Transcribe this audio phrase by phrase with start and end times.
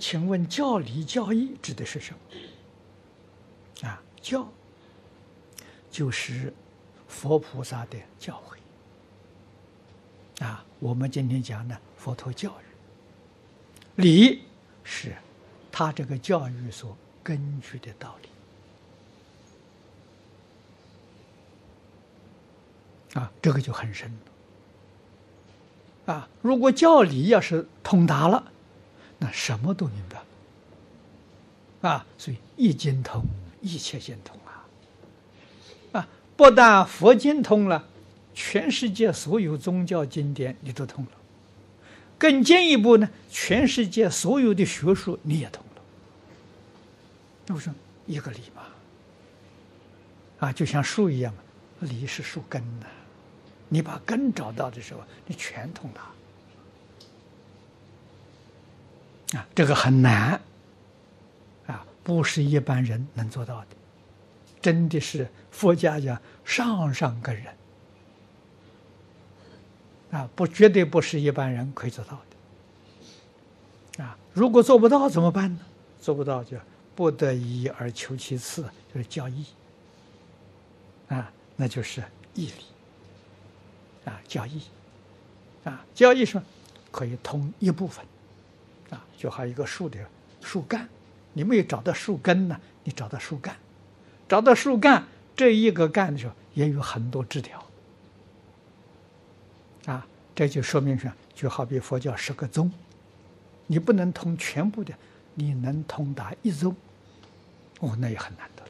[0.00, 2.20] 请问教理教义指的是什么？
[3.86, 4.48] 啊，教
[5.90, 6.54] 就是
[7.06, 8.56] 佛菩萨的教诲。
[10.44, 12.54] 啊，我们今天讲的佛陀教育，
[14.02, 14.40] 理
[14.82, 15.14] 是
[15.70, 18.28] 他这个教育所根据的道理。
[23.20, 24.10] 啊，这个就很深
[26.06, 26.14] 了。
[26.14, 28.50] 啊，如果教理要是通达了。
[29.22, 33.22] 那什么都明白，啊，所以一经通，
[33.60, 34.64] 一切经通啊，
[35.92, 36.08] 啊，
[36.38, 37.86] 不但佛经通了，
[38.32, 41.10] 全世界所有宗教经典你都通了，
[42.16, 45.82] 更进一步呢，全世界所有的学术你也通了，
[47.46, 47.70] 那不是
[48.06, 48.62] 一个理吗？
[50.38, 51.34] 啊，就像树一样，
[51.80, 52.86] 理是树根呐，
[53.68, 56.14] 你把根找到的时候，你全通了。
[59.34, 60.40] 啊，这个很难，
[61.66, 63.66] 啊，不是一般人能做到的，
[64.60, 67.46] 真的是佛家讲上上根人，
[70.10, 72.20] 啊，不，绝对不是一般人可以做到
[73.96, 75.60] 的，啊，如果做不到怎么办呢？
[76.00, 76.58] 做不到就
[76.96, 79.44] 不得已而求其次，就是教义，
[81.08, 82.02] 啊，那就是
[82.34, 84.62] 义理，啊，教义，
[85.62, 86.42] 啊，教义说
[86.90, 88.04] 可以通一部分。
[88.90, 89.98] 啊，就好一个树的
[90.40, 90.88] 树干，
[91.32, 93.56] 你没有找到树根呢，你找到树干，
[94.28, 95.04] 找到树干
[95.36, 97.64] 这一个干的时候，也有很多枝条。
[99.86, 102.70] 啊，这就说明说，就好比佛教十个宗，
[103.68, 104.92] 你不能通全部的，
[105.34, 106.74] 你能通达一宗，
[107.78, 108.64] 哦，那也很难得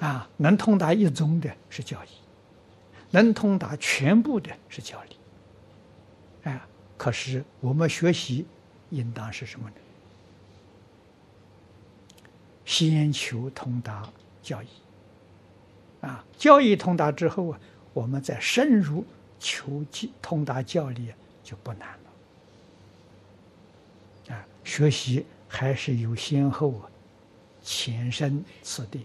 [0.00, 0.08] 了。
[0.08, 2.08] 啊，能通达一宗的是教义，
[3.10, 6.50] 能通达全部的是教理。
[6.50, 6.66] 啊。
[6.96, 8.46] 可是我们学习，
[8.90, 9.76] 应当是什么呢？
[12.64, 14.08] 先求通达
[14.42, 14.68] 教义，
[16.00, 17.60] 啊，教义通达之后啊，
[17.92, 19.04] 我们再深入
[19.38, 19.84] 求
[20.22, 21.12] 通达教理
[21.42, 21.88] 就不难
[24.28, 24.34] 了。
[24.34, 26.88] 啊，学习还是有先后啊，
[27.62, 29.04] 前生次第。